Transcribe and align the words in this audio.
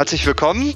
Herzlich 0.00 0.24
willkommen. 0.24 0.74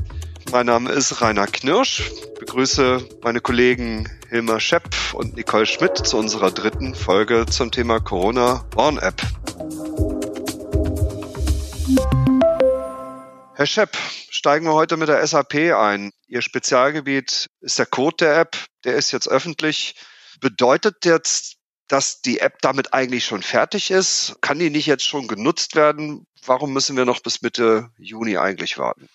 Mein 0.53 0.67
Name 0.67 0.93
ist 0.93 1.23
Rainer 1.23 1.47
Knirsch. 1.47 2.11
Ich 2.15 2.39
begrüße 2.41 3.09
meine 3.23 3.41
Kollegen 3.41 4.07
Hilmar 4.29 4.61
Schepp 4.61 4.95
und 5.15 5.35
Nicole 5.35 5.65
Schmidt 5.65 5.97
zu 5.97 6.19
unserer 6.19 6.51
dritten 6.51 6.95
Folge 6.95 7.47
zum 7.47 7.71
Thema 7.71 8.01
Corona 8.01 8.67
Warn 8.75 8.99
App. 8.99 9.23
Herr 13.55 13.65
Schepp, 13.65 13.97
steigen 14.29 14.67
wir 14.67 14.75
heute 14.75 14.99
mit 14.99 15.09
der 15.09 15.27
SAP 15.27 15.55
ein. 15.75 16.11
Ihr 16.27 16.43
Spezialgebiet 16.43 17.49
ist 17.63 17.79
der 17.79 17.87
Code 17.87 18.17
der 18.21 18.39
App. 18.39 18.59
Der 18.85 18.97
ist 18.97 19.11
jetzt 19.11 19.29
öffentlich. 19.29 19.95
Bedeutet 20.43 21.07
jetzt, 21.07 21.57
dass 21.89 22.23
die 22.23 22.41
App 22.41 22.61
damit 22.63 22.95
eigentlich 22.95 23.25
schon 23.25 23.43
fertig 23.43 23.91
ist? 23.91 24.37
Kann 24.41 24.59
die 24.59 24.71
nicht 24.71 24.87
jetzt 24.87 25.05
schon 25.05 25.29
genutzt 25.29 25.75
werden? 25.75 26.27
Warum 26.45 26.73
müssen 26.73 26.97
wir 26.97 27.05
noch 27.05 27.21
bis 27.21 27.43
Mitte 27.43 27.91
Juni 27.99 28.39
eigentlich 28.39 28.79
warten? 28.79 29.09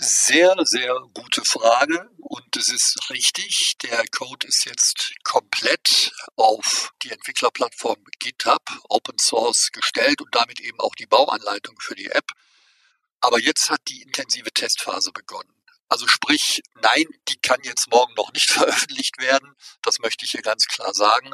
Sehr, 0.00 0.54
sehr 0.62 0.94
gute 1.12 1.42
Frage. 1.44 2.08
Und 2.18 2.56
es 2.56 2.68
ist 2.68 3.10
richtig, 3.10 3.74
der 3.82 4.04
Code 4.16 4.46
ist 4.46 4.64
jetzt 4.64 5.12
komplett 5.24 6.12
auf 6.36 6.92
die 7.02 7.10
Entwicklerplattform 7.10 7.96
GitHub 8.20 8.62
Open 8.88 9.18
Source 9.18 9.70
gestellt 9.72 10.20
und 10.20 10.32
damit 10.34 10.60
eben 10.60 10.78
auch 10.78 10.94
die 10.94 11.06
Bauanleitung 11.06 11.74
für 11.80 11.96
die 11.96 12.06
App. 12.06 12.30
Aber 13.20 13.40
jetzt 13.40 13.70
hat 13.70 13.80
die 13.88 14.02
intensive 14.02 14.52
Testphase 14.52 15.10
begonnen. 15.10 15.52
Also 15.88 16.06
sprich, 16.06 16.62
nein, 16.80 17.06
die 17.28 17.38
kann 17.40 17.60
jetzt 17.64 17.90
morgen 17.90 18.14
noch 18.14 18.32
nicht 18.32 18.50
veröffentlicht 18.52 19.18
werden. 19.18 19.56
Das 19.82 19.98
möchte 19.98 20.24
ich 20.24 20.30
hier 20.30 20.42
ganz 20.42 20.66
klar 20.66 20.94
sagen. 20.94 21.32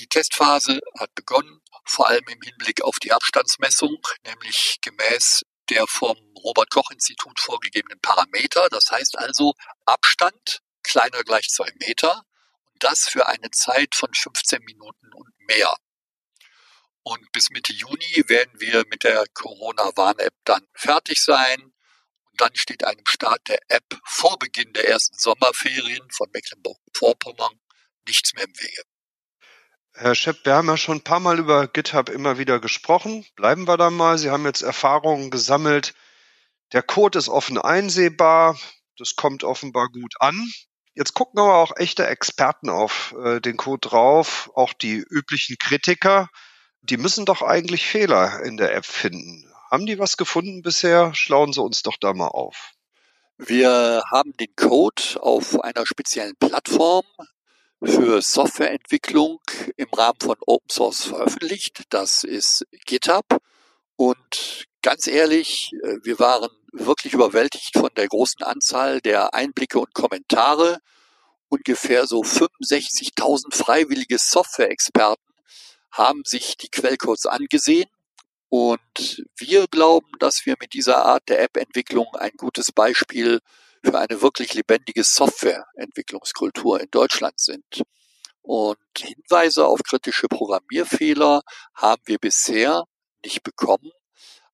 Die 0.00 0.08
Testphase 0.08 0.80
hat 0.98 1.14
begonnen, 1.14 1.60
vor 1.84 2.08
allem 2.08 2.24
im 2.28 2.40
Hinblick 2.42 2.82
auf 2.82 2.96
die 2.98 3.12
Abstandsmessung, 3.12 3.98
nämlich 4.24 4.78
gemäß 4.80 5.42
der 5.70 5.86
vom 5.86 6.16
Robert 6.36 6.70
Koch 6.70 6.90
Institut 6.90 7.38
vorgegebenen 7.40 8.00
Parameter. 8.00 8.68
Das 8.70 8.90
heißt 8.90 9.18
also 9.18 9.54
Abstand 9.86 10.60
kleiner 10.82 11.22
gleich 11.22 11.48
zwei 11.48 11.70
Meter 11.80 12.22
und 12.72 12.82
das 12.82 13.08
für 13.08 13.26
eine 13.26 13.50
Zeit 13.50 13.94
von 13.94 14.12
15 14.12 14.62
Minuten 14.64 15.12
und 15.14 15.32
mehr. 15.46 15.74
Und 17.02 17.32
bis 17.32 17.50
Mitte 17.50 17.72
Juni 17.72 18.24
werden 18.28 18.60
wir 18.60 18.84
mit 18.88 19.04
der 19.04 19.26
Corona-Warn-App 19.34 20.34
dann 20.44 20.66
fertig 20.72 21.22
sein. 21.22 21.60
Und 21.62 22.40
dann 22.40 22.56
steht 22.56 22.84
einem 22.84 23.04
Start 23.06 23.46
der 23.48 23.58
App 23.68 24.00
vor 24.04 24.38
Beginn 24.38 24.72
der 24.72 24.88
ersten 24.88 25.18
Sommerferien 25.18 26.10
von 26.10 26.30
Mecklenburg-Vorpommern 26.32 27.60
nichts 28.06 28.32
mehr 28.34 28.44
im 28.44 28.58
Wege. 28.58 28.82
Herr 29.96 30.16
Schepp, 30.16 30.44
wir 30.44 30.54
haben 30.54 30.66
ja 30.66 30.76
schon 30.76 30.98
ein 30.98 31.04
paar 31.04 31.20
Mal 31.20 31.38
über 31.38 31.68
GitHub 31.68 32.08
immer 32.08 32.36
wieder 32.36 32.58
gesprochen. 32.58 33.24
Bleiben 33.36 33.68
wir 33.68 33.76
da 33.76 33.90
mal. 33.90 34.18
Sie 34.18 34.28
haben 34.28 34.44
jetzt 34.44 34.62
Erfahrungen 34.62 35.30
gesammelt. 35.30 35.94
Der 36.72 36.82
Code 36.82 37.16
ist 37.16 37.28
offen 37.28 37.58
einsehbar. 37.58 38.58
Das 38.98 39.14
kommt 39.14 39.44
offenbar 39.44 39.88
gut 39.90 40.14
an. 40.18 40.50
Jetzt 40.94 41.14
gucken 41.14 41.38
aber 41.38 41.58
auch 41.58 41.76
echte 41.76 42.08
Experten 42.08 42.70
auf 42.70 43.14
äh, 43.24 43.40
den 43.40 43.56
Code 43.56 43.88
drauf, 43.88 44.50
auch 44.56 44.72
die 44.72 44.96
üblichen 44.96 45.58
Kritiker. 45.58 46.28
Die 46.82 46.96
müssen 46.96 47.24
doch 47.24 47.42
eigentlich 47.42 47.86
Fehler 47.86 48.42
in 48.42 48.56
der 48.56 48.74
App 48.74 48.86
finden. 48.86 49.48
Haben 49.70 49.86
die 49.86 50.00
was 50.00 50.16
gefunden 50.16 50.62
bisher? 50.62 51.14
Schlauen 51.14 51.52
Sie 51.52 51.62
uns 51.62 51.82
doch 51.82 51.96
da 52.00 52.12
mal 52.14 52.28
auf. 52.28 52.72
Wir 53.38 54.02
haben 54.10 54.36
den 54.38 54.54
Code 54.56 55.02
auf 55.20 55.60
einer 55.60 55.86
speziellen 55.86 56.34
Plattform 56.36 57.04
für 57.86 58.22
Softwareentwicklung 58.22 59.40
im 59.76 59.88
Rahmen 59.92 60.18
von 60.20 60.36
Open 60.46 60.70
Source 60.70 61.04
veröffentlicht. 61.04 61.84
Das 61.90 62.24
ist 62.24 62.66
GitHub. 62.86 63.24
Und 63.96 64.64
ganz 64.82 65.06
ehrlich, 65.06 65.72
äh, 65.82 65.96
wir 66.02 66.18
waren 66.18 66.50
wirklich 66.72 67.12
überwältigt 67.12 67.78
von 67.78 67.90
der 67.96 68.08
großen 68.08 68.42
Anzahl 68.42 69.00
der 69.00 69.34
Einblicke 69.34 69.78
und 69.78 69.94
Kommentare. 69.94 70.78
Ungefähr 71.48 72.06
so 72.06 72.22
65.000 72.22 73.54
freiwillige 73.54 74.18
Software-Experten 74.18 75.22
haben 75.92 76.22
sich 76.24 76.56
die 76.56 76.68
Quellcodes 76.68 77.26
angesehen. 77.26 77.88
Und 78.48 79.24
wir 79.36 79.66
glauben, 79.68 80.10
dass 80.18 80.46
wir 80.46 80.56
mit 80.60 80.74
dieser 80.74 81.04
Art 81.04 81.28
der 81.28 81.40
App-Entwicklung 81.42 82.14
ein 82.14 82.32
gutes 82.36 82.72
Beispiel 82.72 83.40
für 83.84 83.98
eine 83.98 84.22
wirklich 84.22 84.54
lebendige 84.54 85.04
Softwareentwicklungskultur 85.04 86.80
in 86.80 86.90
Deutschland 86.90 87.38
sind. 87.38 87.82
Und 88.42 88.78
Hinweise 88.98 89.66
auf 89.66 89.82
kritische 89.82 90.28
Programmierfehler 90.28 91.42
haben 91.74 92.02
wir 92.06 92.18
bisher 92.18 92.84
nicht 93.24 93.42
bekommen. 93.42 93.90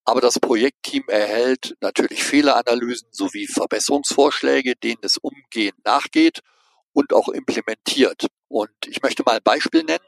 Aber 0.05 0.21
das 0.21 0.39
Projektteam 0.39 1.05
erhält 1.09 1.77
natürlich 1.81 2.25
Fehleranalysen 2.25 3.09
sowie 3.13 3.47
Verbesserungsvorschläge, 3.47 4.75
denen 4.77 5.01
es 5.03 5.19
umgehend 5.19 5.85
nachgeht 5.85 6.41
und 6.93 7.13
auch 7.13 7.29
implementiert. 7.29 8.27
Und 8.49 8.71
ich 8.87 9.03
möchte 9.03 9.23
mal 9.25 9.37
ein 9.37 9.43
Beispiel 9.45 9.85
nennen. 9.85 10.05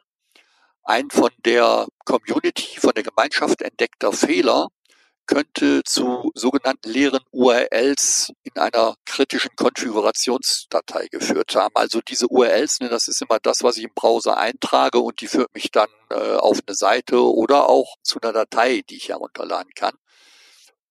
Ein 0.85 1.11
von 1.11 1.31
der 1.45 1.87
Community, 2.05 2.81
von 2.81 2.93
der 2.95 3.05
Gemeinschaft 3.05 3.63
entdeckter 3.63 4.13
Fehler 4.13 4.69
könnte 5.33 5.83
zu 5.85 6.31
sogenannten 6.35 6.91
leeren 6.91 7.23
URLs 7.31 8.33
in 8.43 8.61
einer 8.61 8.97
kritischen 9.07 9.57
Konfigurationsdatei 9.57 11.07
geführt 11.09 11.55
haben. 11.55 11.75
Also 11.75 12.03
diese 12.03 12.27
URLs, 12.29 12.81
ne, 12.81 12.91
das 12.91 13.09
ist 13.09 13.23
immer 13.23 13.39
das, 13.41 13.63
was 13.63 13.79
ich 13.79 13.85
im 13.85 13.95
Browser 13.95 14.37
eintrage 14.37 14.99
und 14.99 15.23
die 15.23 15.29
führt 15.29 15.55
mich 15.55 15.71
dann 15.71 15.89
äh, 16.11 16.35
auf 16.37 16.59
eine 16.67 16.75
Seite 16.75 17.23
oder 17.23 17.71
auch 17.71 17.95
zu 18.03 18.21
einer 18.21 18.35
Datei, 18.35 18.83
die 18.91 18.97
ich 18.97 19.09
herunterladen 19.09 19.73
kann. 19.75 19.95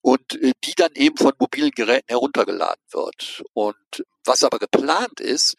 Und 0.01 0.41
äh, 0.41 0.53
die 0.63 0.73
dann 0.75 0.91
eben 0.95 1.17
von 1.17 1.33
mobilen 1.37 1.71
Geräten 1.71 2.07
heruntergeladen 2.07 2.83
wird. 2.91 3.43
Und 3.53 4.03
was 4.25 4.43
aber 4.43 4.57
geplant 4.57 5.19
ist, 5.19 5.55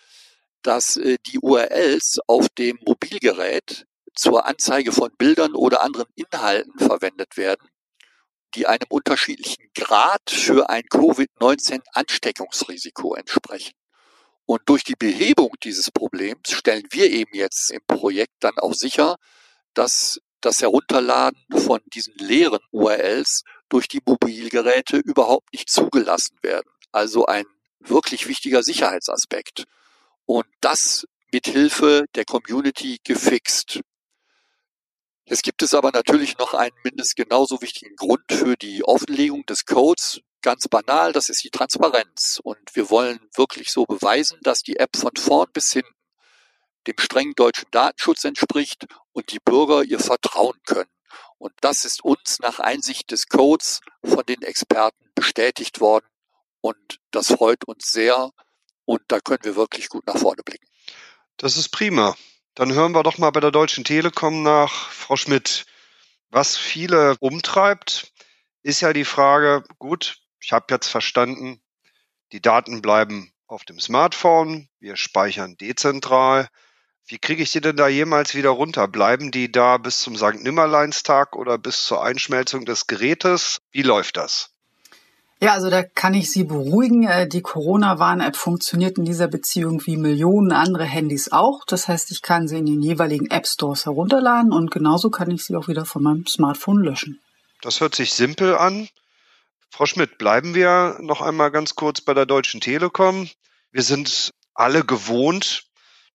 dass 0.62 0.96
äh, 0.96 1.18
die 1.26 1.38
URLs 1.38 2.18
auf 2.26 2.48
dem 2.58 2.80
Mobilgerät 2.84 3.86
zur 4.14 4.44
Anzeige 4.44 4.90
von 4.90 5.10
Bildern 5.16 5.54
oder 5.54 5.82
anderen 5.82 6.08
Inhalten 6.16 6.76
verwendet 6.80 7.36
werden 7.36 7.71
die 8.54 8.66
einem 8.66 8.86
unterschiedlichen 8.88 9.68
Grad 9.74 10.30
für 10.30 10.70
ein 10.70 10.84
Covid-19-Ansteckungsrisiko 10.90 13.14
entsprechen. 13.14 13.74
Und 14.44 14.62
durch 14.66 14.84
die 14.84 14.96
Behebung 14.96 15.54
dieses 15.62 15.90
Problems 15.90 16.50
stellen 16.50 16.86
wir 16.90 17.10
eben 17.10 17.34
jetzt 17.34 17.70
im 17.70 17.80
Projekt 17.86 18.34
dann 18.40 18.58
auch 18.58 18.74
sicher, 18.74 19.16
dass 19.74 20.20
das 20.40 20.60
Herunterladen 20.60 21.40
von 21.56 21.80
diesen 21.94 22.14
leeren 22.18 22.60
URLs 22.72 23.44
durch 23.68 23.86
die 23.88 24.02
Mobilgeräte 24.04 24.98
überhaupt 24.98 25.52
nicht 25.52 25.70
zugelassen 25.70 26.36
werden. 26.42 26.68
Also 26.90 27.26
ein 27.26 27.46
wirklich 27.78 28.26
wichtiger 28.28 28.62
Sicherheitsaspekt. 28.62 29.64
Und 30.26 30.46
das 30.60 31.06
mit 31.32 31.46
Hilfe 31.46 32.04
der 32.14 32.24
Community 32.24 32.98
gefixt. 33.04 33.80
Es 35.24 35.42
gibt 35.42 35.62
es 35.62 35.74
aber 35.74 35.92
natürlich 35.92 36.36
noch 36.38 36.54
einen 36.54 36.76
mindestens 36.82 37.14
genauso 37.14 37.62
wichtigen 37.62 37.96
Grund 37.96 38.24
für 38.30 38.56
die 38.56 38.84
Offenlegung 38.84 39.46
des 39.46 39.66
Codes. 39.66 40.20
Ganz 40.42 40.66
banal, 40.66 41.12
das 41.12 41.28
ist 41.28 41.44
die 41.44 41.50
Transparenz. 41.50 42.40
Und 42.42 42.58
wir 42.74 42.90
wollen 42.90 43.20
wirklich 43.36 43.70
so 43.70 43.84
beweisen, 43.84 44.38
dass 44.42 44.62
die 44.62 44.76
App 44.76 44.96
von 44.96 45.12
vorn 45.16 45.48
bis 45.52 45.72
hinten 45.72 45.94
dem 46.88 46.98
strengen 46.98 47.34
deutschen 47.34 47.68
Datenschutz 47.70 48.24
entspricht 48.24 48.86
und 49.12 49.30
die 49.30 49.38
Bürger 49.38 49.84
ihr 49.84 50.00
vertrauen 50.00 50.58
können. 50.66 50.90
Und 51.38 51.52
das 51.60 51.84
ist 51.84 52.04
uns 52.04 52.38
nach 52.40 52.58
Einsicht 52.58 53.10
des 53.10 53.28
Codes 53.28 53.80
von 54.04 54.24
den 54.26 54.42
Experten 54.42 55.10
bestätigt 55.14 55.80
worden. 55.80 56.06
Und 56.60 57.00
das 57.10 57.28
freut 57.28 57.64
uns 57.66 57.90
sehr. 57.92 58.30
Und 58.84 59.02
da 59.08 59.20
können 59.20 59.44
wir 59.44 59.56
wirklich 59.56 59.88
gut 59.88 60.06
nach 60.06 60.18
vorne 60.18 60.42
blicken. 60.42 60.66
Das 61.36 61.56
ist 61.56 61.70
prima. 61.70 62.16
Dann 62.54 62.74
hören 62.74 62.92
wir 62.92 63.02
doch 63.02 63.16
mal 63.16 63.30
bei 63.30 63.40
der 63.40 63.50
Deutschen 63.50 63.82
Telekom 63.82 64.42
nach. 64.42 64.90
Frau 64.90 65.16
Schmidt, 65.16 65.64
was 66.28 66.56
viele 66.56 67.16
umtreibt, 67.18 68.12
ist 68.62 68.82
ja 68.82 68.92
die 68.92 69.06
Frage, 69.06 69.64
gut, 69.78 70.18
ich 70.38 70.52
habe 70.52 70.66
jetzt 70.68 70.88
verstanden, 70.88 71.62
die 72.32 72.42
Daten 72.42 72.82
bleiben 72.82 73.32
auf 73.46 73.64
dem 73.64 73.80
Smartphone, 73.80 74.68
wir 74.80 74.96
speichern 74.96 75.56
dezentral. 75.56 76.48
Wie 77.06 77.18
kriege 77.18 77.42
ich 77.42 77.52
die 77.52 77.62
denn 77.62 77.76
da 77.76 77.88
jemals 77.88 78.34
wieder 78.34 78.50
runter? 78.50 78.86
Bleiben 78.86 79.30
die 79.30 79.50
da 79.50 79.78
bis 79.78 80.00
zum 80.00 80.16
St. 80.16 80.42
Nimmerleinstag 80.42 81.34
oder 81.36 81.56
bis 81.56 81.84
zur 81.84 82.04
Einschmelzung 82.04 82.66
des 82.66 82.86
Gerätes? 82.86 83.62
Wie 83.70 83.82
läuft 83.82 84.18
das? 84.18 84.51
Ja, 85.42 85.54
also 85.54 85.70
da 85.70 85.82
kann 85.82 86.14
ich 86.14 86.30
Sie 86.30 86.44
beruhigen. 86.44 87.02
Äh, 87.02 87.26
die 87.26 87.42
Corona-Warn-App 87.42 88.36
funktioniert 88.36 88.96
in 88.96 89.04
dieser 89.04 89.26
Beziehung 89.26 89.84
wie 89.86 89.96
Millionen 89.96 90.52
andere 90.52 90.84
Handys 90.84 91.32
auch. 91.32 91.64
Das 91.66 91.88
heißt, 91.88 92.12
ich 92.12 92.22
kann 92.22 92.46
sie 92.46 92.58
in 92.58 92.66
den 92.66 92.80
jeweiligen 92.80 93.28
App-Stores 93.28 93.86
herunterladen 93.86 94.52
und 94.52 94.70
genauso 94.70 95.10
kann 95.10 95.32
ich 95.32 95.44
sie 95.44 95.56
auch 95.56 95.66
wieder 95.66 95.84
von 95.84 96.04
meinem 96.04 96.28
Smartphone 96.28 96.84
löschen. 96.84 97.20
Das 97.60 97.80
hört 97.80 97.96
sich 97.96 98.12
simpel 98.12 98.56
an. 98.56 98.88
Frau 99.68 99.86
Schmidt, 99.86 100.16
bleiben 100.16 100.54
wir 100.54 100.98
noch 101.00 101.20
einmal 101.20 101.50
ganz 101.50 101.74
kurz 101.74 102.00
bei 102.00 102.14
der 102.14 102.26
Deutschen 102.26 102.60
Telekom. 102.60 103.28
Wir 103.72 103.82
sind 103.82 104.30
alle 104.54 104.84
gewohnt, 104.84 105.64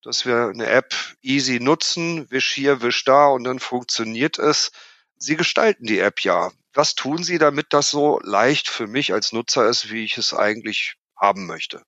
dass 0.03 0.25
wir 0.25 0.47
eine 0.47 0.67
App 0.67 0.95
easy 1.21 1.59
nutzen, 1.59 2.31
wisch 2.31 2.53
hier, 2.53 2.81
wisch 2.81 3.03
da 3.03 3.27
und 3.27 3.43
dann 3.43 3.59
funktioniert 3.59 4.39
es. 4.39 4.71
Sie 5.17 5.35
gestalten 5.35 5.85
die 5.85 5.99
App 5.99 6.21
ja 6.21 6.51
Was 6.77 6.93
tun 6.93 7.23
Sie, 7.23 7.39
damit 7.39 7.73
das 7.73 7.89
so 7.89 8.19
leicht 8.21 8.69
für 8.69 8.85
mich 8.85 9.11
als 9.11 9.33
Nutzer 9.33 9.67
ist, 9.67 9.91
wie 9.91 10.03
ich 10.03 10.19
es 10.19 10.35
eigentlich 10.35 10.93
haben 11.19 11.47
möchte? 11.47 11.81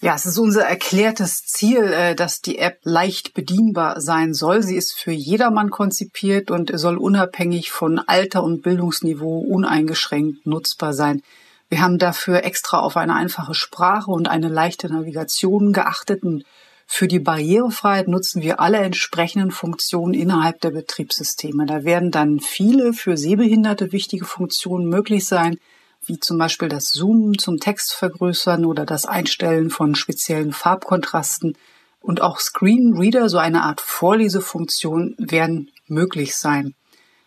Ja, 0.00 0.16
es 0.16 0.26
ist 0.26 0.36
unser 0.36 0.64
erklärtes 0.64 1.44
Ziel, 1.46 1.84
äh, 1.92 2.16
dass 2.16 2.40
die 2.40 2.58
App 2.58 2.80
leicht 2.82 3.34
bedienbar 3.34 4.00
sein 4.00 4.34
soll. 4.34 4.64
Sie 4.64 4.74
ist 4.74 4.94
für 4.98 5.12
jedermann 5.12 5.70
konzipiert 5.70 6.50
und 6.50 6.76
soll 6.76 6.98
unabhängig 6.98 7.70
von 7.70 8.00
Alter 8.00 8.42
und 8.42 8.62
Bildungsniveau 8.62 9.38
uneingeschränkt 9.38 10.44
nutzbar 10.44 10.92
sein. 10.92 11.22
Wir 11.68 11.80
haben 11.80 11.98
dafür 11.98 12.42
extra 12.42 12.80
auf 12.80 12.96
eine 12.96 13.14
einfache 13.14 13.54
Sprache 13.54 14.10
und 14.10 14.26
eine 14.26 14.48
leichte 14.48 14.92
Navigation 14.92 15.72
geachtet 15.72 16.24
und 16.24 16.42
für 16.86 17.08
die 17.08 17.18
Barrierefreiheit 17.18 18.08
nutzen 18.08 18.42
wir 18.42 18.60
alle 18.60 18.78
entsprechenden 18.78 19.50
Funktionen 19.50 20.14
innerhalb 20.14 20.60
der 20.60 20.70
Betriebssysteme. 20.70 21.66
Da 21.66 21.84
werden 21.84 22.10
dann 22.10 22.40
viele 22.40 22.92
für 22.92 23.16
Sehbehinderte 23.16 23.92
wichtige 23.92 24.24
Funktionen 24.24 24.88
möglich 24.88 25.26
sein, 25.26 25.58
wie 26.06 26.20
zum 26.20 26.38
Beispiel 26.38 26.68
das 26.68 26.86
Zoomen 26.86 27.36
zum 27.38 27.58
Text 27.58 27.92
vergrößern 27.92 28.64
oder 28.64 28.86
das 28.86 29.04
Einstellen 29.04 29.70
von 29.70 29.96
speziellen 29.96 30.52
Farbkontrasten 30.52 31.58
und 32.00 32.20
auch 32.22 32.38
Screenreader, 32.38 33.28
so 33.28 33.38
eine 33.38 33.64
Art 33.64 33.80
Vorlesefunktion, 33.80 35.16
werden 35.18 35.72
möglich 35.88 36.36
sein. 36.36 36.74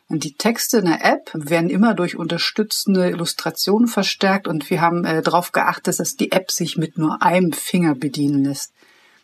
Und 0.08 0.24
die 0.24 0.34
Texte 0.34 0.78
in 0.78 0.86
der 0.86 1.06
App 1.06 1.30
werden 1.34 1.70
immer 1.70 1.94
durch 1.94 2.16
unterstützende 2.16 3.10
Illustrationen 3.10 3.88
verstärkt 3.88 4.48
und 4.48 4.70
wir 4.70 4.82
haben 4.82 5.06
äh, 5.06 5.22
darauf 5.22 5.52
geachtet, 5.52 6.00
dass 6.00 6.16
die 6.16 6.32
App 6.32 6.50
sich 6.50 6.78
mit 6.78 6.98
nur 6.98 7.22
einem 7.22 7.52
Finger 7.52 7.94
bedienen 7.94 8.46
lässt. 8.46 8.72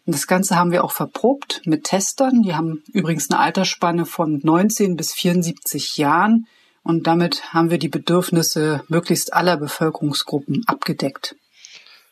Und 0.06 0.14
das 0.14 0.28
Ganze 0.28 0.56
haben 0.56 0.72
wir 0.72 0.84
auch 0.84 0.92
verprobt 0.92 1.62
mit 1.66 1.86
Testern. 1.86 2.44
Die 2.44 2.56
haben 2.56 2.84
übrigens 2.94 3.30
eine 3.30 3.40
Altersspanne 3.40 4.06
von 4.06 4.40
19 4.44 4.96
bis 4.96 5.14
74 5.14 5.98
Jahren. 5.98 6.48
Und 6.84 7.08
damit 7.08 7.54
haben 7.54 7.72
wir 7.72 7.80
die 7.80 7.90
Bedürfnisse 7.90 8.84
möglichst 8.88 9.34
aller 9.34 9.58
Bevölkerungsgruppen 9.58 10.64
abgedeckt. 10.68 11.36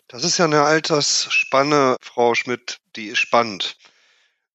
Das 0.07 0.23
ist 0.23 0.39
ja 0.39 0.45
eine 0.45 0.63
Altersspanne, 0.63 1.97
Frau 2.01 2.33
Schmidt, 2.33 2.79
die 2.95 3.07
ist 3.07 3.19
spannend. 3.19 3.77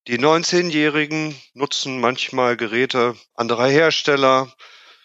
Die 0.09 0.19
19-Jährigen 0.19 1.35
nutzen 1.53 2.01
manchmal 2.01 2.57
Geräte 2.57 3.15
anderer 3.35 3.69
Hersteller. 3.69 4.53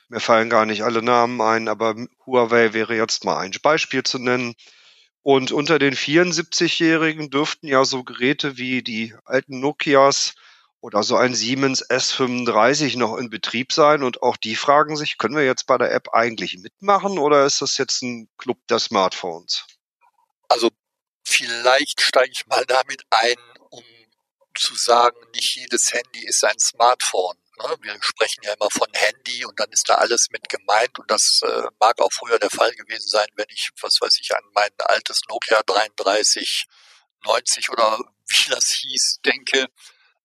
Mir 0.10 0.20
fallen 0.20 0.50
gar 0.50 0.66
nicht 0.66 0.84
alle 0.84 1.04
Namen 1.04 1.42
ein, 1.42 1.68
aber 1.68 1.96
Huawei 2.26 2.74
wäre 2.74 2.96
jetzt 2.96 3.26
mal 3.26 3.38
ein 3.38 3.52
Beispiel 3.62 4.04
zu 4.04 4.18
nennen. 4.18 4.56
Und 5.24 5.54
unter 5.54 5.80
den 5.80 5.96
74-Jährigen 5.96 7.30
dürften 7.30 7.68
ja 7.68 7.86
so 7.86 8.04
Geräte 8.04 8.58
wie 8.58 8.84
die 8.84 9.16
alten 9.24 9.62
Nokias 9.62 10.36
oder 10.82 11.02
so 11.02 11.16
ein 11.16 11.34
Siemens 11.34 11.82
S35 11.90 12.98
noch 12.98 13.16
in 13.16 13.30
Betrieb 13.30 13.72
sein. 13.72 14.04
Und 14.04 14.22
auch 14.22 14.36
die 14.36 14.58
fragen 14.58 14.98
sich, 14.98 15.18
können 15.18 15.38
wir 15.38 15.46
jetzt 15.46 15.66
bei 15.66 15.78
der 15.78 15.94
App 15.94 16.10
eigentlich 16.14 16.58
mitmachen 16.58 17.18
oder 17.18 17.46
ist 17.46 17.62
das 17.62 17.78
jetzt 17.78 18.04
ein 18.04 18.28
Club 18.38 18.58
der 18.70 18.80
Smartphones? 18.80 19.66
Also 20.50 20.70
vielleicht 21.26 22.02
steige 22.02 22.32
ich 22.32 22.46
mal 22.48 22.66
damit 22.66 23.04
ein, 23.10 23.38
um 23.70 23.84
zu 24.56 24.76
sagen, 24.76 25.16
nicht 25.34 25.56
jedes 25.56 25.94
Handy 25.94 26.26
ist 26.26 26.44
ein 26.44 26.60
Smartphone. 26.60 27.38
Ne? 27.58 27.78
Wir 27.82 27.98
sprechen 28.02 28.44
ja 28.44 28.54
immer 28.54 28.70
von 28.72 28.88
Handy 28.94 29.46
und 29.46 29.60
dann 29.60 29.72
ist 29.72 29.88
da 29.88 29.96
alles 29.96 30.28
mit 30.32 30.50
gemeint 30.50 30.98
und 31.00 31.10
das 31.10 31.42
äh, 31.44 31.64
mag 31.80 32.00
auch 32.02 32.12
früher 32.12 32.40
der 32.40 32.50
Fall 32.50 32.74
gewesen 32.74 33.08
sein, 33.08 33.28
wenn 33.36 33.46
ich, 33.50 33.70
was 33.82 34.02
weiß 34.02 34.20
ich, 34.20 34.36
an 34.36 34.44
mein 34.54 34.72
altes 34.80 35.22
Nokia 35.30 35.62
3390 35.64 37.70
oder 37.70 38.00
wie 38.28 38.50
das 38.50 38.72
hieß, 38.72 39.20
denke. 39.26 39.68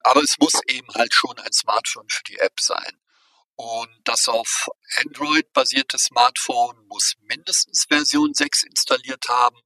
Aber 0.01 0.23
es 0.23 0.39
muss 0.39 0.61
eben 0.69 0.89
halt 0.95 1.13
schon 1.13 1.39
ein 1.39 1.53
Smartphone 1.53 2.09
für 2.09 2.23
die 2.25 2.39
App 2.39 2.59
sein. 2.61 3.01
Und 3.57 3.91
das 4.05 4.29
auf 4.29 4.69
Android 5.05 5.53
basierte 5.53 5.99
Smartphone 5.99 6.87
muss 6.87 7.15
mindestens 7.23 7.87
Version 7.89 8.33
6 8.33 8.63
installiert 8.63 9.29
haben. 9.29 9.61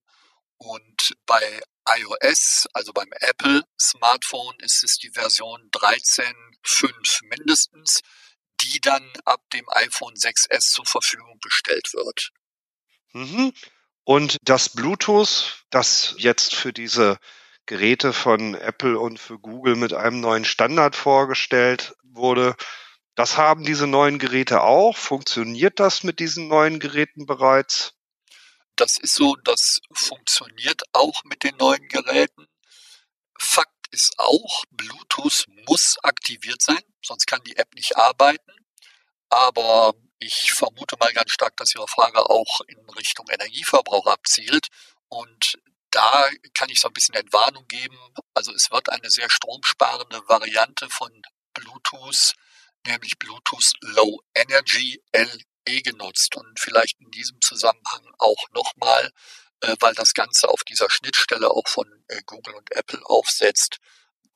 Und 0.57 1.15
bei 1.27 1.61
iOS, 1.89 2.67
also 2.73 2.93
beim 2.93 3.11
Apple 3.21 3.63
Smartphone, 3.81 4.57
ist 4.61 4.85
es 4.85 4.99
die 4.99 5.11
Version 5.11 5.69
13.5 5.73 7.25
mindestens, 7.25 8.01
die 8.61 8.81
dann 8.81 9.11
ab 9.25 9.41
dem 9.53 9.67
iPhone 9.71 10.15
6S 10.15 10.73
zur 10.73 10.87
Verfügung 10.87 11.39
gestellt 11.41 11.93
wird. 11.95 12.31
Mhm. 13.13 13.53
Und 14.05 14.37
das 14.43 14.69
Bluetooth, 14.69 15.65
das 15.71 16.15
jetzt 16.19 16.55
für 16.55 16.73
diese 16.73 17.19
Geräte 17.67 18.13
von 18.13 18.55
Apple 18.55 18.99
und 18.99 19.19
für 19.19 19.39
Google 19.39 19.77
mit 19.77 19.93
einem 19.93 20.21
neuen 20.21 20.45
Standard 20.45 20.97
vorgestellt 20.97 21.95
wurde. 22.03 22.57
Das 23.15 23.37
haben 23.37 23.65
diese 23.65 23.87
neuen 23.87 24.19
Geräte 24.19 24.63
auch. 24.63 24.97
Funktioniert 24.97 25.79
das 25.79 26.03
mit 26.03 26.19
diesen 26.19 26.49
neuen 26.49 26.81
Geräten 26.81 27.27
bereits? 27.27 27.95
Das 28.77 28.99
ist 28.99 29.15
so, 29.15 29.37
das 29.45 29.81
funktioniert 29.93 30.83
auch 30.93 31.25
mit 31.25 31.43
den 31.45 31.57
neuen 31.57 31.87
Geräten. 31.89 32.47
Fakt 33.39 33.89
ist 33.91 34.19
auch, 34.19 34.65
Bluetooth 34.71 35.47
muss 35.69 35.99
aktiviert 36.03 36.63
sein, 36.63 36.83
sonst 37.05 37.27
kann 37.27 37.43
die 37.45 37.57
App 37.57 37.75
nicht 37.75 37.97
arbeiten. 37.97 38.53
Aber 39.29 39.95
ich 40.19 40.53
vermute 40.53 40.97
mal 40.99 41.13
ganz 41.13 41.33
stark, 41.33 41.57
dass 41.57 41.75
Ihre 41.75 41.89
Frage 41.89 42.19
auch 42.31 42.61
in 42.69 42.79
Richtung 42.91 43.27
Energieverbrauch 43.29 44.07
abzielt. 44.07 44.69
Und 45.09 45.59
da 45.91 46.31
kann 46.55 46.71
ich 46.71 46.81
so 46.81 46.89
ein 46.89 46.95
bisschen 46.95 47.15
Entwarnung 47.15 47.67
geben. 47.67 47.99
Also 48.35 48.53
es 48.53 48.71
wird 48.71 48.89
eine 48.91 49.11
sehr 49.11 49.29
stromsparende 49.29 50.23
Variante 50.29 50.89
von 50.89 51.11
Bluetooth, 51.55 52.35
nämlich 52.87 53.19
Bluetooth 53.19 53.73
Low 53.81 54.21
Energy 54.35 55.03
LE 55.67 55.83
genutzt. 55.83 56.37
Und 56.37 56.59
vielleicht 56.59 57.01
in 57.01 57.11
diesem 57.11 57.41
Zusammenhang 57.41 58.07
auch 58.19 58.49
nochmal, 58.51 59.11
äh, 59.61 59.77
weil 59.81 59.95
das 59.95 60.15
Ganze 60.15 60.49
auf 60.49 60.65
dieser 60.65 60.91
Schnittstelle 60.91 61.51
auch 61.51 61.69
von 61.69 61.87
äh, 62.09 62.21
Google 62.27 62.55
und 62.55 62.71
Apple 62.73 63.01
aufsetzt. 63.05 63.79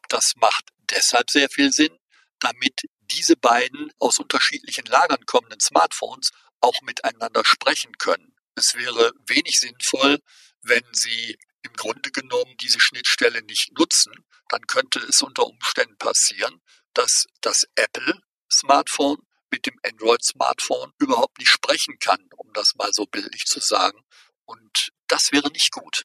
Das 0.08 0.34
macht 0.36 0.64
deshalb 0.90 1.30
sehr 1.30 1.48
viel 1.48 1.72
Sinn, 1.72 1.98
damit 2.40 2.82
diese 3.00 3.36
beiden 3.36 3.92
aus 3.98 4.18
unterschiedlichen 4.18 4.86
Lagern 4.86 5.24
kommenden 5.26 5.60
Smartphones 5.60 6.30
auch 6.60 6.80
miteinander 6.82 7.44
sprechen 7.44 7.92
können. 7.98 8.34
Es 8.54 8.74
wäre 8.74 9.12
wenig 9.26 9.60
sinnvoll, 9.60 10.20
wenn 10.62 10.84
Sie 10.92 11.38
im 11.62 11.72
Grunde 11.74 12.10
genommen 12.10 12.56
diese 12.60 12.80
Schnittstelle 12.80 13.42
nicht 13.42 13.76
nutzen, 13.76 14.12
dann 14.48 14.66
könnte 14.66 15.00
es 15.00 15.22
unter 15.22 15.46
Umständen 15.46 15.98
passieren, 15.98 16.62
dass 16.94 17.26
das 17.40 17.66
Apple-Smartphone 17.74 19.18
mit 19.50 19.66
dem 19.66 19.78
Android-Smartphone 19.84 20.92
überhaupt 20.98 21.38
nicht 21.38 21.50
sprechen 21.50 21.98
kann, 21.98 22.20
um 22.36 22.52
das 22.52 22.74
mal 22.74 22.92
so 22.92 23.06
bildlich 23.06 23.44
zu 23.44 23.60
sagen. 23.60 24.04
Und 24.44 24.92
das 25.08 25.32
wäre 25.32 25.50
nicht 25.50 25.72
gut. 25.72 26.04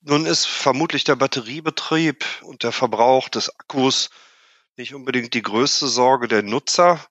Nun 0.00 0.26
ist 0.26 0.46
vermutlich 0.46 1.04
der 1.04 1.16
Batteriebetrieb 1.16 2.24
und 2.42 2.62
der 2.62 2.72
Verbrauch 2.72 3.28
des 3.28 3.48
Akkus 3.58 4.10
nicht 4.76 4.94
unbedingt 4.94 5.34
die 5.34 5.42
größte 5.42 5.86
Sorge 5.88 6.28
der 6.28 6.42
Nutzer. 6.42 7.04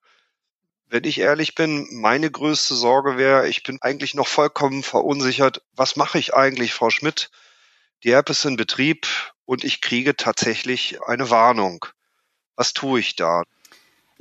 Wenn 0.86 1.06
ich 1.06 1.20
ehrlich 1.20 1.56
bin, 1.56 1.88
meine 1.92 2.30
größte 2.30 2.76
Sorge 2.76 3.18
wäre, 3.18 3.48
ich 3.48 3.64
bin 3.64 3.82
eigentlich 3.82 4.14
noch 4.14 4.28
vollkommen 4.28 4.84
verunsichert. 4.84 5.64
Was 5.72 5.96
mache 5.96 6.20
ich 6.20 6.36
eigentlich, 6.36 6.74
Frau 6.74 6.90
Schmidt? 6.90 7.32
Die 8.04 8.12
App 8.12 8.30
ist 8.30 8.46
in 8.46 8.58
Betrieb 8.58 9.08
und 9.46 9.64
ich 9.64 9.82
kriege 9.82 10.16
tatsächlich 10.16 11.02
eine 11.04 11.30
Warnung. 11.30 11.86
Was 12.56 12.74
tue 12.74 13.00
ich 13.00 13.16
da? 13.16 13.44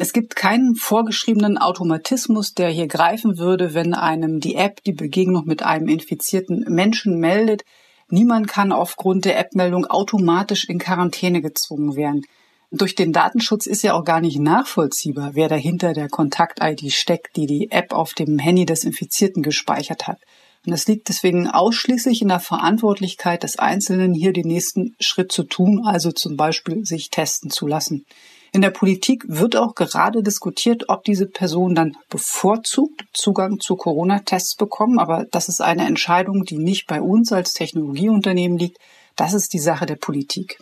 Es 0.02 0.12
gibt 0.12 0.34
keinen 0.34 0.74
vorgeschriebenen 0.74 1.58
Automatismus, 1.58 2.54
der 2.54 2.70
hier 2.70 2.88
greifen 2.88 3.38
würde, 3.38 3.72
wenn 3.72 3.94
einem 3.94 4.40
die 4.40 4.56
App 4.56 4.82
die 4.82 4.94
Begegnung 4.94 5.46
mit 5.46 5.62
einem 5.62 5.86
infizierten 5.86 6.64
Menschen 6.68 7.20
meldet. 7.20 7.64
Niemand 8.08 8.48
kann 8.48 8.72
aufgrund 8.72 9.26
der 9.26 9.38
App-Meldung 9.38 9.86
automatisch 9.86 10.68
in 10.68 10.80
Quarantäne 10.80 11.40
gezwungen 11.40 11.94
werden 11.94 12.26
durch 12.74 12.94
den 12.94 13.12
Datenschutz 13.12 13.66
ist 13.66 13.82
ja 13.82 13.92
auch 13.92 14.02
gar 14.02 14.20
nicht 14.22 14.38
nachvollziehbar, 14.38 15.34
wer 15.34 15.48
dahinter 15.48 15.92
der 15.92 16.08
Kontakt-ID 16.08 16.90
steckt, 16.90 17.36
die 17.36 17.46
die 17.46 17.70
App 17.70 17.92
auf 17.92 18.14
dem 18.14 18.38
Handy 18.38 18.64
des 18.64 18.84
Infizierten 18.84 19.42
gespeichert 19.42 20.08
hat. 20.08 20.18
Und 20.64 20.72
das 20.72 20.86
liegt 20.86 21.10
deswegen 21.10 21.48
ausschließlich 21.48 22.22
in 22.22 22.28
der 22.28 22.40
Verantwortlichkeit 22.40 23.42
des 23.42 23.58
Einzelnen, 23.58 24.14
hier 24.14 24.32
den 24.32 24.48
nächsten 24.48 24.96
Schritt 25.00 25.32
zu 25.32 25.42
tun, 25.42 25.82
also 25.84 26.12
zum 26.12 26.38
Beispiel 26.38 26.86
sich 26.86 27.10
testen 27.10 27.50
zu 27.50 27.66
lassen. 27.66 28.06
In 28.54 28.60
der 28.60 28.70
Politik 28.70 29.24
wird 29.28 29.56
auch 29.56 29.74
gerade 29.74 30.22
diskutiert, 30.22 30.90
ob 30.90 31.04
diese 31.04 31.26
Personen 31.26 31.74
dann 31.74 31.96
bevorzugt 32.10 33.02
Zugang 33.14 33.60
zu 33.60 33.76
Corona-Tests 33.76 34.56
bekommen. 34.56 34.98
Aber 34.98 35.24
das 35.30 35.48
ist 35.48 35.62
eine 35.62 35.86
Entscheidung, 35.86 36.44
die 36.44 36.58
nicht 36.58 36.86
bei 36.86 37.00
uns 37.00 37.32
als 37.32 37.54
Technologieunternehmen 37.54 38.58
liegt. 38.58 38.76
Das 39.16 39.32
ist 39.32 39.54
die 39.54 39.58
Sache 39.58 39.86
der 39.86 39.96
Politik. 39.96 40.58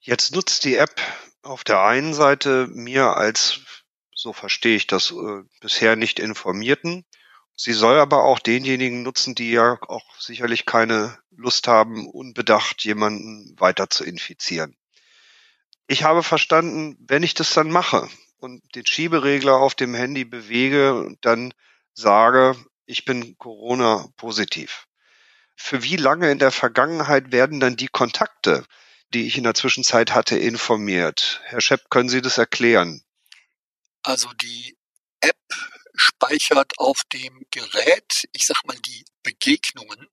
Jetzt 0.00 0.34
nutzt 0.34 0.64
die 0.64 0.74
App 0.74 1.00
auf 1.42 1.62
der 1.62 1.82
einen 1.82 2.12
Seite 2.12 2.66
mir 2.72 3.16
als, 3.16 3.60
so 4.12 4.32
verstehe 4.32 4.74
ich 4.74 4.88
das, 4.88 5.12
äh, 5.12 5.42
bisher 5.60 5.94
nicht 5.94 6.18
informierten. 6.18 7.04
Sie 7.54 7.72
soll 7.72 7.98
aber 7.98 8.24
auch 8.24 8.40
denjenigen 8.40 9.04
nutzen, 9.04 9.36
die 9.36 9.52
ja 9.52 9.78
auch 9.86 10.04
sicherlich 10.18 10.66
keine 10.66 11.18
Lust 11.30 11.68
haben, 11.68 12.08
unbedacht 12.08 12.82
jemanden 12.84 13.54
weiter 13.60 13.88
zu 13.90 14.02
infizieren. 14.02 14.76
Ich 15.86 16.04
habe 16.04 16.22
verstanden, 16.22 16.96
wenn 17.00 17.22
ich 17.22 17.34
das 17.34 17.52
dann 17.54 17.70
mache 17.70 18.08
und 18.38 18.62
den 18.74 18.86
Schieberegler 18.86 19.56
auf 19.56 19.74
dem 19.74 19.94
Handy 19.94 20.24
bewege, 20.24 21.16
dann 21.20 21.52
sage, 21.94 22.56
ich 22.86 23.04
bin 23.04 23.36
Corona 23.38 24.08
positiv. 24.16 24.86
Für 25.56 25.82
wie 25.82 25.96
lange 25.96 26.30
in 26.30 26.38
der 26.38 26.50
Vergangenheit 26.50 27.30
werden 27.30 27.60
dann 27.60 27.76
die 27.76 27.88
Kontakte, 27.88 28.64
die 29.12 29.26
ich 29.26 29.36
in 29.36 29.44
der 29.44 29.54
Zwischenzeit 29.54 30.14
hatte, 30.14 30.36
informiert? 30.36 31.40
Herr 31.44 31.60
Schepp, 31.60 31.90
können 31.90 32.08
Sie 32.08 32.22
das 32.22 32.38
erklären? 32.38 33.04
Also 34.02 34.32
die 34.32 34.76
App 35.20 35.36
speichert 35.94 36.72
auf 36.78 37.02
dem 37.12 37.46
Gerät, 37.50 38.28
ich 38.32 38.46
sag 38.46 38.64
mal, 38.64 38.78
die 38.78 39.04
Begegnungen, 39.22 40.08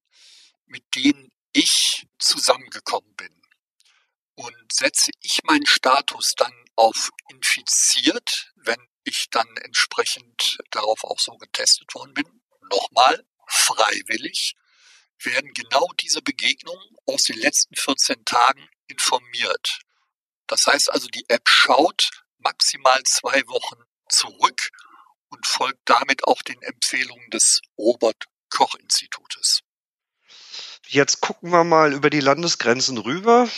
mit 0.67 0.83
denen 0.95 1.31
ich 1.53 2.05
zusammengekommen 2.19 3.13
bin. 3.15 3.38
Und 4.39 4.71
setze 4.71 5.11
ich 5.19 5.43
meinen 5.43 5.65
Status 5.65 6.33
dann 6.37 6.53
auf 6.77 7.09
infiziert, 7.27 8.53
wenn 8.55 8.79
ich 9.03 9.27
dann 9.31 9.47
entsprechend 9.57 10.59
darauf 10.71 11.03
auch 11.03 11.19
so 11.19 11.33
getestet 11.37 11.93
worden 11.93 12.13
bin, 12.13 12.41
nochmal 12.71 13.25
freiwillig, 13.47 14.55
werden 15.21 15.51
genau 15.53 15.89
diese 15.99 16.21
Begegnungen 16.21 16.95
aus 17.05 17.23
den 17.23 17.37
letzten 17.37 17.75
14 17.75 18.23
Tagen 18.23 18.69
informiert. 18.87 19.81
Das 20.47 20.65
heißt 20.67 20.89
also, 20.89 21.09
die 21.09 21.25
App 21.27 21.49
schaut 21.49 22.09
maximal 22.37 23.03
zwei 23.03 23.45
Wochen 23.47 23.83
zurück 24.07 24.69
und 25.27 25.45
folgt 25.45 25.81
damit 25.83 26.23
auch 26.23 26.41
den 26.43 26.61
Empfehlungen 26.61 27.29
des 27.31 27.59
Robert 27.77 28.23
Koch 28.49 28.75
Institutes. 28.75 29.63
Jetzt 30.87 31.19
gucken 31.19 31.49
wir 31.51 31.65
mal 31.65 31.91
über 31.91 32.09
die 32.09 32.21
Landesgrenzen 32.21 32.97
rüber. 32.97 33.49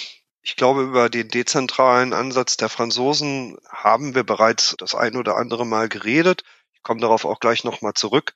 Ich 0.43 0.55
glaube, 0.55 0.81
über 0.81 1.09
den 1.09 1.29
dezentralen 1.29 2.13
Ansatz 2.13 2.57
der 2.57 2.69
Franzosen 2.69 3.57
haben 3.69 4.15
wir 4.15 4.23
bereits 4.23 4.75
das 4.79 4.95
ein 4.95 5.15
oder 5.15 5.37
andere 5.37 5.65
Mal 5.67 5.87
geredet. 5.87 6.43
Ich 6.73 6.81
komme 6.81 6.99
darauf 6.99 7.25
auch 7.25 7.39
gleich 7.39 7.63
nochmal 7.63 7.93
zurück. 7.93 8.33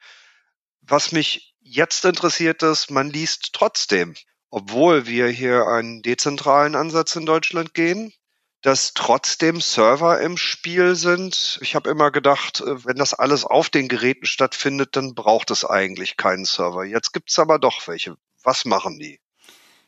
Was 0.82 1.12
mich 1.12 1.56
jetzt 1.62 2.06
interessiert 2.06 2.62
ist, 2.62 2.92
man 2.92 3.10
liest 3.10 3.54
trotzdem, 3.54 4.14
obwohl 4.52 5.08
wir 5.08 5.28
hier 5.28 5.66
einen 5.68 6.04
dezentralen 6.04 6.76
Ansatz 6.76 7.16
in 7.16 7.26
Deutschland 7.26 7.74
gehen, 7.74 8.14
dass 8.62 8.94
trotzdem 8.94 9.60
Server 9.62 10.22
im 10.22 10.38
Spiel 10.38 10.96
sind. 10.96 11.60
Ich 11.62 11.76
habe 11.76 11.90
immer 11.90 12.12
gedacht, 12.12 12.62
äh, 12.62 12.86
wenn 12.86 12.98
das 12.98 13.14
alles 13.14 13.46
auf 13.46 13.70
den 13.70 13.88
Geräten 13.88 14.26
stattfindet, 14.26 14.96
dann 14.96 15.14
braucht 15.14 15.52
es 15.52 15.66
eigentlich 15.66 16.18
keinen 16.18 16.46
Server. 16.46 16.84
Jetzt 16.84 17.14
gibt 17.14 17.30
es 17.30 17.40
aber 17.40 17.60
doch 17.60 17.88
welche. 17.88 18.16
Was 18.44 18.66
machen 18.66 19.00
die? 19.00 19.20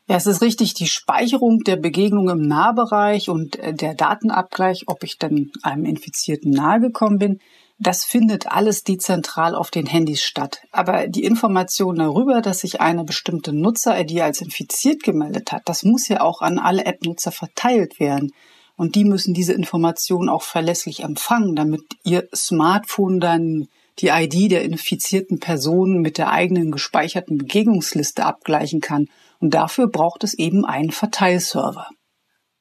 Ja, 0.08 0.16
es 0.16 0.26
ist 0.26 0.40
richtig, 0.40 0.72
die 0.72 0.86
Speicherung 0.86 1.64
der 1.64 1.76
Begegnung 1.76 2.30
im 2.30 2.40
Nahbereich 2.40 3.28
und 3.28 3.56
äh, 3.56 3.74
der 3.74 3.94
Datenabgleich, 3.94 4.84
ob 4.86 5.04
ich 5.04 5.18
dann 5.18 5.52
einem 5.62 5.84
Infizierten 5.84 6.50
nahegekommen 6.50 7.18
bin, 7.18 7.40
das 7.78 8.04
findet 8.04 8.46
alles 8.46 8.84
dezentral 8.84 9.54
auf 9.54 9.70
den 9.70 9.84
Handys 9.84 10.22
statt. 10.22 10.62
Aber 10.72 11.08
die 11.08 11.24
Information 11.24 11.96
darüber, 11.96 12.40
dass 12.40 12.60
sich 12.60 12.80
eine 12.80 13.04
bestimmte 13.04 13.52
Nutzer-ID 13.52 14.22
als 14.22 14.40
infiziert 14.40 15.02
gemeldet 15.02 15.52
hat, 15.52 15.62
das 15.66 15.84
muss 15.84 16.08
ja 16.08 16.22
auch 16.22 16.40
an 16.40 16.58
alle 16.58 16.86
App-Nutzer 16.86 17.30
verteilt 17.30 18.00
werden. 18.00 18.32
Und 18.76 18.94
die 18.94 19.04
müssen 19.04 19.34
diese 19.34 19.52
Information 19.52 20.30
auch 20.30 20.42
verlässlich 20.42 21.02
empfangen, 21.02 21.54
damit 21.54 21.82
ihr 22.02 22.28
Smartphone 22.34 23.20
dann 23.20 23.68
die 23.98 24.08
ID 24.08 24.52
der 24.52 24.62
infizierten 24.62 25.38
Person 25.38 26.00
mit 26.00 26.16
der 26.16 26.30
eigenen 26.30 26.70
gespeicherten 26.70 27.36
Begegnungsliste 27.36 28.24
abgleichen 28.24 28.80
kann. 28.80 29.08
Und 29.38 29.54
dafür 29.54 29.88
braucht 29.88 30.24
es 30.24 30.34
eben 30.34 30.64
einen 30.64 30.90
Verteilserver. 30.90 31.88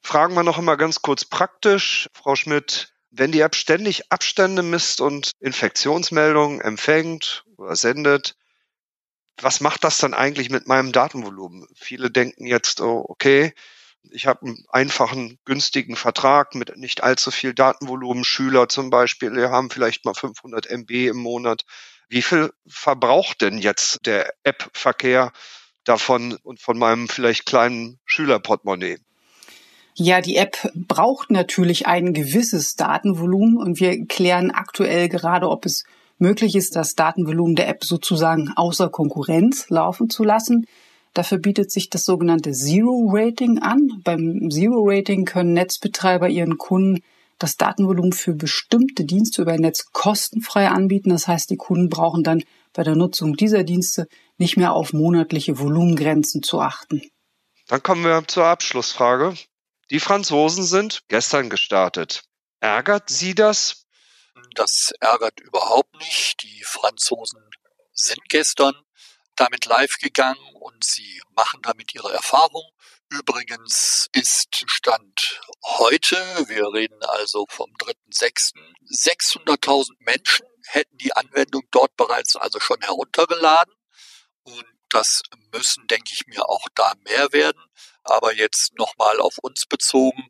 Fragen 0.01 0.35
wir 0.35 0.43
noch 0.43 0.57
einmal 0.57 0.77
ganz 0.77 1.01
kurz 1.01 1.25
praktisch, 1.25 2.07
Frau 2.13 2.35
Schmidt. 2.35 2.93
Wenn 3.09 3.31
die 3.31 3.41
App 3.41 3.55
ständig 3.55 4.11
Abstände 4.11 4.61
misst 4.63 5.01
und 5.01 5.31
Infektionsmeldungen 5.39 6.61
empfängt 6.61 7.43
oder 7.57 7.75
sendet, 7.75 8.35
was 9.41 9.59
macht 9.61 9.83
das 9.83 9.97
dann 9.97 10.13
eigentlich 10.13 10.49
mit 10.49 10.67
meinem 10.67 10.91
Datenvolumen? 10.91 11.67
Viele 11.75 12.11
denken 12.11 12.45
jetzt, 12.45 12.81
oh, 12.81 13.05
okay, 13.07 13.53
ich 14.11 14.25
habe 14.25 14.45
einen 14.45 14.63
einfachen, 14.69 15.39
günstigen 15.45 15.95
Vertrag 15.95 16.55
mit 16.55 16.77
nicht 16.77 17.03
allzu 17.03 17.31
viel 17.31 17.53
Datenvolumen. 17.53 18.23
Schüler 18.23 18.69
zum 18.69 18.89
Beispiel, 18.89 19.31
die 19.31 19.43
haben 19.43 19.69
vielleicht 19.69 20.05
mal 20.05 20.13
500 20.13 20.67
MB 20.67 20.91
im 21.07 21.17
Monat. 21.17 21.63
Wie 22.07 22.21
viel 22.21 22.51
verbraucht 22.67 23.41
denn 23.41 23.57
jetzt 23.57 24.05
der 24.05 24.33
App-Verkehr 24.43 25.31
davon 25.87 26.37
und 26.43 26.61
von 26.61 26.77
meinem 26.77 27.07
vielleicht 27.07 27.45
kleinen 27.45 27.99
Schülerportemonnaie? 28.05 28.97
Ja, 29.95 30.21
die 30.21 30.35
App 30.35 30.71
braucht 30.75 31.31
natürlich 31.31 31.87
ein 31.87 32.13
gewisses 32.13 32.75
Datenvolumen 32.75 33.57
und 33.57 33.79
wir 33.79 34.05
klären 34.05 34.51
aktuell 34.51 35.09
gerade, 35.09 35.49
ob 35.49 35.65
es 35.65 35.85
möglich 36.19 36.55
ist, 36.55 36.75
das 36.75 36.93
Datenvolumen 36.93 37.55
der 37.55 37.67
App 37.67 37.83
sozusagen 37.83 38.51
außer 38.55 38.89
Konkurrenz 38.89 39.69
laufen 39.69 40.09
zu 40.09 40.23
lassen. 40.23 40.67
Dafür 41.15 41.39
bietet 41.39 41.71
sich 41.71 41.89
das 41.89 42.05
sogenannte 42.05 42.51
Zero 42.51 43.09
Rating 43.11 43.57
an. 43.59 43.89
Beim 44.03 44.49
Zero 44.51 44.83
Rating 44.85 45.25
können 45.25 45.53
Netzbetreiber 45.53 46.29
ihren 46.29 46.59
Kunden 46.59 47.01
das 47.39 47.57
Datenvolumen 47.57 48.13
für 48.13 48.33
bestimmte 48.33 49.05
Dienste 49.05 49.43
über 49.43 49.51
ein 49.51 49.61
Netz 49.61 49.91
kostenfrei 49.91 50.69
anbieten. 50.69 51.09
Das 51.09 51.27
heißt, 51.27 51.49
die 51.49 51.57
Kunden 51.57 51.89
brauchen 51.89 52.23
dann 52.23 52.43
bei 52.73 52.83
der 52.83 52.95
Nutzung 52.95 53.35
dieser 53.35 53.63
Dienste 53.63 54.07
nicht 54.37 54.57
mehr 54.57 54.73
auf 54.73 54.93
monatliche 54.93 55.59
Volumengrenzen 55.59 56.43
zu 56.43 56.59
achten. 56.59 57.01
Dann 57.67 57.83
kommen 57.83 58.03
wir 58.03 58.27
zur 58.27 58.45
Abschlussfrage. 58.45 59.35
Die 59.89 59.99
Franzosen 59.99 60.63
sind 60.63 61.03
gestern 61.07 61.49
gestartet. 61.49 62.23
Ärgert 62.59 63.09
Sie 63.09 63.35
das? 63.35 63.85
Das 64.53 64.91
ärgert 64.99 65.39
überhaupt 65.39 65.93
nicht. 65.99 66.43
Die 66.43 66.63
Franzosen 66.63 67.39
sind 67.93 68.19
gestern 68.29 68.73
damit 69.35 69.65
live 69.65 69.97
gegangen 69.99 70.39
und 70.59 70.83
sie 70.83 71.21
machen 71.35 71.61
damit 71.61 71.93
ihre 71.93 72.11
Erfahrung. 72.11 72.63
Übrigens 73.09 74.09
ist 74.11 74.65
Stand 74.69 75.41
heute, 75.63 76.17
wir 76.49 76.73
reden 76.73 77.01
also 77.03 77.45
vom 77.49 77.71
3.6., 77.75 78.53
600.000 78.91 79.91
Menschen 79.99 80.45
hätten 80.67 80.97
die 80.97 81.13
Anwendung 81.13 81.63
dort 81.71 81.95
bereits 81.95 82.35
also 82.35 82.59
schon 82.59 82.81
heruntergeladen. 82.81 83.73
Und 84.43 84.65
das 84.89 85.21
müssen, 85.53 85.87
denke 85.87 86.11
ich 86.11 86.27
mir, 86.27 86.49
auch 86.49 86.67
da 86.75 86.93
mehr 87.05 87.31
werden. 87.31 87.61
Aber 88.03 88.33
jetzt 88.33 88.77
nochmal 88.77 89.21
auf 89.21 89.37
uns 89.37 89.65
bezogen. 89.65 90.29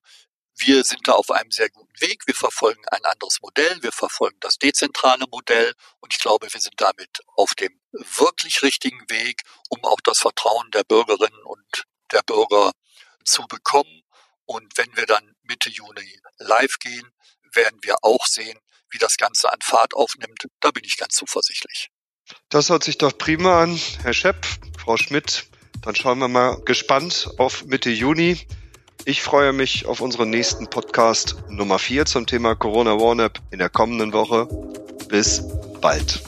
Wir 0.55 0.83
sind 0.83 1.07
da 1.07 1.13
auf 1.13 1.31
einem 1.31 1.51
sehr 1.51 1.69
guten 1.69 1.99
Weg. 2.01 2.27
Wir 2.27 2.35
verfolgen 2.35 2.83
ein 2.89 3.05
anderes 3.05 3.39
Modell. 3.41 3.81
Wir 3.81 3.91
verfolgen 3.91 4.37
das 4.39 4.57
dezentrale 4.57 5.25
Modell. 5.31 5.73
Und 5.99 6.13
ich 6.13 6.19
glaube, 6.19 6.51
wir 6.51 6.59
sind 6.61 6.75
damit 6.77 7.21
auf 7.35 7.55
dem 7.55 7.79
wirklich 7.91 8.61
richtigen 8.61 9.01
Weg, 9.09 9.41
um 9.69 9.83
auch 9.83 10.01
das 10.03 10.19
Vertrauen 10.19 10.69
der 10.71 10.83
Bürgerinnen 10.83 11.43
und 11.43 11.87
der 12.11 12.21
Bürger 12.23 12.71
zu 13.23 13.43
bekommen. 13.47 14.01
Und 14.45 14.77
wenn 14.77 14.95
wir 14.95 15.05
dann 15.05 15.35
Mitte 15.43 15.69
Juni 15.69 16.19
live 16.37 16.79
gehen, 16.79 17.11
werden 17.53 17.79
wir 17.81 17.95
auch 18.01 18.25
sehen, 18.25 18.57
wie 18.89 18.97
das 18.97 19.17
Ganze 19.17 19.51
an 19.51 19.59
Fahrt 19.61 19.93
aufnimmt. 19.93 20.47
Da 20.59 20.71
bin 20.71 20.83
ich 20.83 20.97
ganz 20.97 21.15
zuversichtlich. 21.15 21.89
Das 22.49 22.69
hört 22.69 22.83
sich 22.83 22.97
doch 22.97 23.17
prima 23.17 23.61
an, 23.63 23.79
Herr 24.01 24.13
Schepp, 24.13 24.45
Frau 24.77 24.97
Schmidt. 24.97 25.45
Dann 25.81 25.95
schauen 25.95 26.19
wir 26.19 26.27
mal 26.27 26.61
gespannt 26.65 27.29
auf 27.37 27.65
Mitte 27.65 27.89
Juni. 27.89 28.47
Ich 29.05 29.21
freue 29.21 29.53
mich 29.53 29.85
auf 29.85 30.01
unseren 30.01 30.29
nächsten 30.29 30.69
Podcast 30.69 31.35
Nummer 31.47 31.79
4 31.79 32.05
zum 32.05 32.25
Thema 32.25 32.55
Corona 32.55 32.99
Warn 32.99 33.19
App 33.19 33.39
in 33.51 33.59
der 33.59 33.69
kommenden 33.69 34.11
Woche. 34.11 34.47
Bis 35.07 35.43
bald. 35.79 36.21